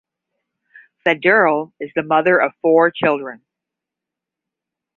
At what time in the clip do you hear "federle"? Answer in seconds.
1.05-1.73